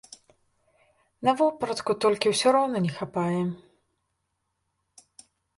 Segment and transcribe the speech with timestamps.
[1.27, 3.45] На вопратку толькі ўсё роўна не хапае.